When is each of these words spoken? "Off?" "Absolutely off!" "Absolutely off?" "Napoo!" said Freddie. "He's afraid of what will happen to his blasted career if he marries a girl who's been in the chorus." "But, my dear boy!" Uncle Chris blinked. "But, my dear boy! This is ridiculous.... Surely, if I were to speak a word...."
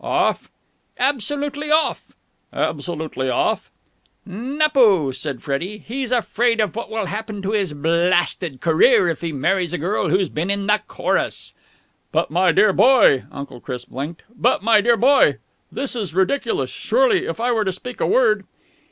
"Off?" 0.03 0.49
"Absolutely 0.97 1.69
off!" 1.69 2.15
"Absolutely 2.51 3.29
off?" 3.29 3.69
"Napoo!" 4.25 5.11
said 5.11 5.43
Freddie. 5.43 5.77
"He's 5.77 6.11
afraid 6.11 6.59
of 6.59 6.75
what 6.75 6.89
will 6.89 7.05
happen 7.05 7.43
to 7.43 7.51
his 7.51 7.73
blasted 7.73 8.61
career 8.61 9.09
if 9.09 9.21
he 9.21 9.31
marries 9.31 9.73
a 9.73 9.77
girl 9.77 10.09
who's 10.09 10.29
been 10.29 10.49
in 10.49 10.65
the 10.65 10.81
chorus." 10.87 11.53
"But, 12.11 12.31
my 12.31 12.51
dear 12.51 12.73
boy!" 12.73 13.25
Uncle 13.31 13.61
Chris 13.61 13.85
blinked. 13.85 14.23
"But, 14.35 14.63
my 14.63 14.81
dear 14.81 14.97
boy! 14.97 15.37
This 15.71 15.95
is 15.95 16.15
ridiculous.... 16.15 16.71
Surely, 16.71 17.27
if 17.27 17.39
I 17.39 17.51
were 17.51 17.63
to 17.63 17.71
speak 17.71 18.01
a 18.01 18.07
word...." 18.07 18.45